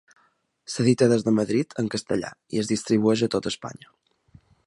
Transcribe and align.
S'edita 0.75 1.07
des 1.11 1.25
de 1.27 1.33
Madrid, 1.39 1.75
en 1.83 1.91
castellà, 1.97 2.33
i 2.57 2.63
es 2.63 2.73
distribueix 2.73 3.25
a 3.27 3.31
tota 3.37 3.53
Espanya. 3.55 3.93